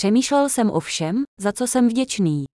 Přemýšlel 0.00 0.48
jsem 0.48 0.70
o 0.70 0.80
všem, 0.80 1.24
za 1.40 1.52
co 1.52 1.66
jsem 1.66 1.88
vděčný. 1.88 2.44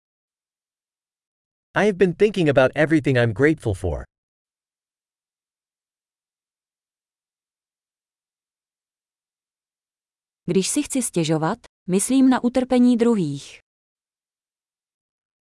I 1.75 1.87
have 1.87 1.93
been 1.93 2.15
thinking 2.15 2.49
about 2.49 2.71
everything 2.75 3.17
I'm 3.19 3.33
grateful 3.33 3.75
for. 3.75 4.05
Když 10.45 10.69
si 10.69 10.83
chci 10.83 11.03
stěžovat, 11.03 11.59
myslím 11.89 12.31
na 12.31 12.45
utrpení 12.45 12.97
druhých. 12.97 13.61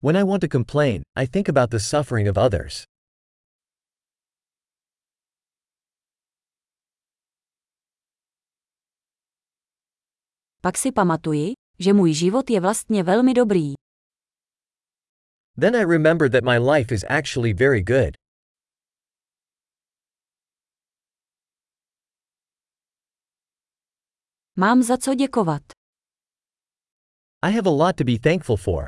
When 0.04 0.18
I 0.18 0.24
want 0.24 0.42
to 0.42 0.48
complain, 0.48 1.02
I 1.16 1.28
think 1.28 1.50
about 1.50 1.70
the 1.70 1.80
suffering 1.80 2.30
of 2.30 2.38
others. 2.38 2.84
Pak 10.62 10.78
si 10.78 10.92
pamatuji, 10.92 11.61
že 11.82 11.94
můj 11.94 12.14
život 12.14 12.50
je 12.50 12.60
vlastně 12.60 13.04
velmi 13.04 13.34
dobrý. 13.34 13.74
Then 15.62 15.76
I 15.76 15.86
remember 15.86 16.32
that 16.32 16.44
my 16.44 16.58
life 16.60 16.96
is 16.96 17.04
actually 17.04 17.54
very 17.54 17.84
good. 17.84 18.16
Mám 24.56 24.84
za 24.84 24.98
co 24.98 25.16
děkovat. 25.16 25.62
I 27.44 27.52
have 27.52 27.70
a 27.70 27.74
lot 27.74 27.96
to 27.96 28.04
be 28.04 28.20
thankful 28.20 28.58
for. 28.58 28.88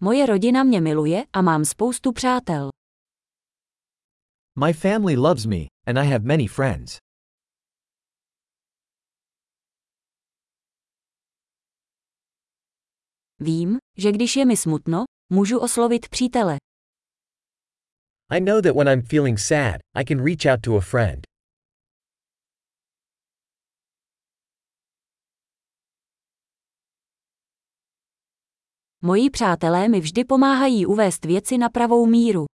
Moje 0.00 0.26
rodina 0.26 0.64
mě 0.64 0.80
miluje 0.80 1.24
a 1.32 1.42
mám 1.42 1.64
spoustu 1.64 2.12
přátel. 2.12 2.70
My 4.58 4.72
family 4.72 5.16
loves 5.16 5.46
me, 5.46 5.66
and 5.86 5.98
I 5.98 6.06
have 6.06 6.24
many 6.24 6.46
friends. 6.46 6.98
Vím, 13.42 13.78
že 13.98 14.12
když 14.12 14.36
je 14.36 14.44
mi 14.44 14.56
smutno, 14.56 15.04
můžu 15.32 15.58
oslovit 15.58 16.08
přítele. 16.08 16.56
I 18.30 18.40
know 18.40 18.62
that 18.62 18.76
when 18.76 18.88
I'm 18.88 19.02
feeling 19.02 19.38
sad, 19.38 19.76
I 19.94 20.04
can 20.04 20.24
reach 20.24 20.46
out 20.52 20.60
to 20.62 20.76
a 20.76 20.80
friend. 20.80 21.26
Moji 29.02 29.30
přátelé 29.30 29.88
mi 29.88 30.00
vždy 30.00 30.24
pomáhají 30.24 30.86
uvést 30.86 31.24
věci 31.24 31.58
na 31.58 31.68
pravou 31.68 32.06
míru. 32.06 32.44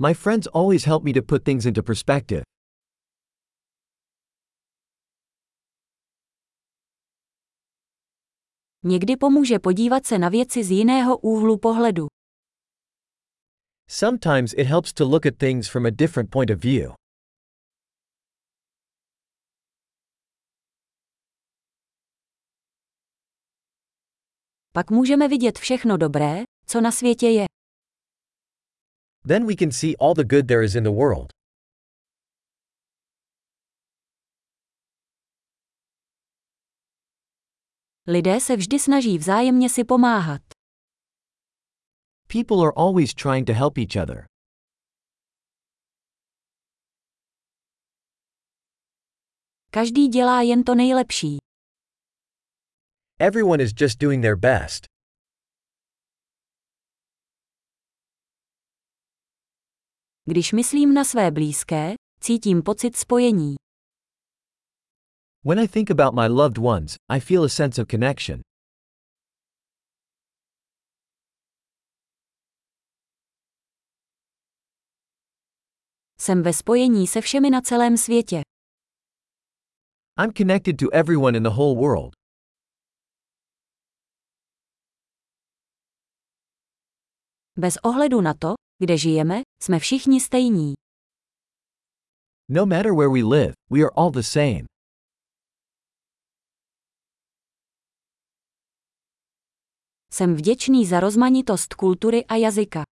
My 0.00 0.14
friends 0.14 0.48
always 0.54 0.84
help 0.86 1.04
me 1.04 1.12
to 1.12 1.22
put 1.22 1.44
things 1.44 1.64
into 1.64 1.82
perspective. 1.82 2.42
Někdy 8.86 9.16
pomůže 9.16 9.58
podívat 9.58 10.06
se 10.06 10.18
na 10.18 10.28
věci 10.28 10.64
z 10.64 10.70
jiného 10.70 11.18
úhlu 11.18 11.58
pohledu. 11.58 12.06
Sometimes 13.90 14.52
it 14.52 14.66
helps 14.66 14.92
to 14.92 15.08
look 15.08 15.26
at 15.26 15.36
things 15.36 15.68
from 15.68 15.86
a 15.86 15.90
different 15.90 16.30
point 16.30 16.50
of 16.50 16.58
view. 16.58 16.92
Pak 24.72 24.90
můžeme 24.90 25.28
vidět 25.28 25.58
všechno 25.58 25.96
dobré, 25.96 26.42
co 26.66 26.80
na 26.80 26.92
světě 26.92 27.26
je. 27.26 27.44
Then 29.28 29.46
we 29.46 29.54
can 29.56 29.72
see 29.72 29.96
all 30.00 30.14
the 30.14 30.24
good 30.24 30.46
there 30.46 30.64
is 30.64 30.74
in 30.74 30.84
the 30.84 30.90
world. 30.90 31.33
Lidé 38.06 38.40
se 38.40 38.56
vždy 38.56 38.78
snaží 38.78 39.18
vzájemně 39.18 39.70
si 39.70 39.84
pomáhat. 39.84 40.40
People 42.28 42.56
are 42.66 42.72
always 42.76 43.14
trying 43.14 43.46
to 43.46 43.52
help 43.52 43.78
each 43.78 43.96
other. 44.02 44.26
Každý 49.70 50.08
dělá 50.08 50.42
jen 50.42 50.64
to 50.64 50.74
nejlepší. 50.74 51.36
Everyone 53.20 53.62
is 53.62 53.72
just 53.80 53.98
doing 53.98 54.22
their 54.22 54.36
best. 54.36 54.86
Když 60.24 60.52
myslím 60.52 60.94
na 60.94 61.04
své 61.04 61.30
blízké, 61.30 61.94
cítím 62.20 62.62
pocit 62.62 62.96
spojení. 62.96 63.54
When 65.46 65.58
I 65.58 65.66
think 65.66 65.90
about 65.90 66.14
my 66.14 66.26
loved 66.26 66.56
ones, 66.56 66.96
I 67.10 67.20
feel 67.20 67.44
a 67.44 67.50
sense 67.50 67.78
of 67.78 67.86
connection. 67.86 68.40
Jsem 76.18 76.42
ve 76.42 76.52
spojení 76.52 77.06
se 77.06 77.20
všemi 77.20 77.50
na 77.50 77.60
celém 77.60 77.96
světě. 77.96 78.42
I'm 80.18 80.32
connected 80.32 80.78
to 80.78 80.90
everyone 80.92 81.36
in 81.36 81.42
the 81.42 81.50
whole 81.50 81.74
world. 81.80 82.14
Bez 87.58 87.74
ohledu 87.82 88.20
na 88.20 88.34
to, 88.34 88.54
kde 88.78 88.98
žijeme, 88.98 89.42
jsme 89.62 89.78
všichni 89.78 90.20
stejní. 90.20 90.74
No 92.48 92.66
matter 92.66 92.92
where 92.92 93.08
we 93.08 93.22
live, 93.22 93.52
we 93.70 93.80
are 93.80 93.90
all 93.96 94.10
the 94.10 94.22
same. 94.22 94.73
Jsem 100.14 100.34
vděčný 100.34 100.86
za 100.86 101.00
rozmanitost 101.00 101.74
kultury 101.74 102.24
a 102.24 102.34
jazyka. 102.34 102.82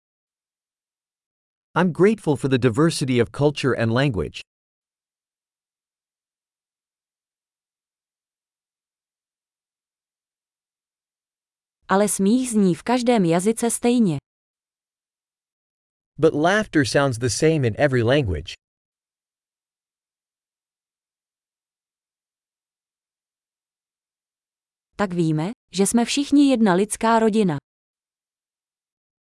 I'm 1.78 1.92
grateful 1.92 2.36
for 2.36 2.50
the 2.50 2.58
diversity 2.58 3.22
of 3.22 3.28
culture 3.30 3.82
and 3.82 3.92
language. 3.92 4.40
Ale 11.88 12.08
smích 12.08 12.50
zní 12.50 12.74
v 12.74 12.82
každém 12.82 13.24
jazyce 13.24 13.70
stejně. 13.70 14.16
But 16.18 16.34
laughter 16.34 16.84
sounds 16.86 17.18
the 17.18 17.30
same 17.30 17.66
in 17.66 17.74
every 17.78 18.02
language. 18.02 18.54
Tak 25.02 25.12
víme, 25.12 25.50
že 25.72 25.86
jsme 25.86 26.04
všichni 26.04 26.50
jedna 26.50 26.74
lidská 26.74 27.18
rodina. 27.18 27.56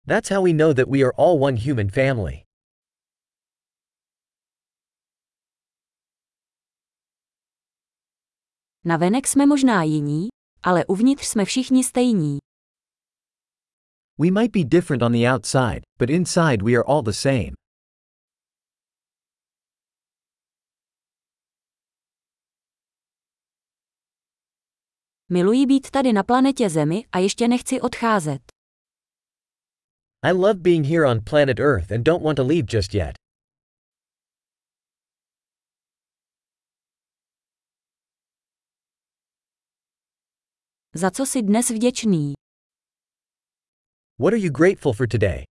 That's 0.08 0.30
how 0.30 0.44
we 0.44 0.54
know 0.54 0.74
that 0.74 0.88
we 0.90 1.00
are 1.00 1.12
all 1.18 1.44
one 1.44 1.58
human 1.58 1.90
family. 1.90 2.44
Na 8.86 8.98
venek 8.98 9.28
jsme 9.28 9.46
možná 9.46 9.84
jiní, 9.84 10.28
ale 10.64 10.86
uvnitř 10.86 11.26
jsme 11.26 11.46
všichni 11.46 11.84
stejní. 11.84 12.38
We 14.18 14.32
might 14.32 14.52
be 14.52 14.64
different 14.64 15.04
on 15.04 15.12
the 15.12 15.28
outside, 15.34 15.82
but 16.00 16.10
inside 16.10 16.64
we 16.64 16.74
are 16.74 16.84
all 16.88 17.04
the 17.04 17.14
same. 17.14 17.59
Miluji 25.32 25.66
být 25.66 25.92
tady 25.92 26.14
na 26.14 26.24
planetě 26.24 26.70
Zemi 26.70 27.04
a 27.12 27.20
ještě 27.20 27.48
nechci 27.48 27.82
odcházet. 27.82 28.42
I 30.24 30.32
love 30.32 30.54
being 30.54 30.86
here 30.86 31.06
on 31.08 31.20
planet 31.24 31.60
Earth 31.60 31.92
and 31.92 32.04
don't 32.04 32.24
want 32.24 32.36
to 32.36 32.44
leave 32.44 32.68
just 32.74 32.94
yet. 32.94 33.14
Za 40.96 41.12
co 41.12 41.26
jsi 41.26 41.42
dnes 41.42 41.70
vděčný? 41.70 42.34
What 44.20 44.34
are 44.34 44.40
you 44.40 44.52
grateful 44.52 44.94
for 44.94 45.08
today? 45.08 45.49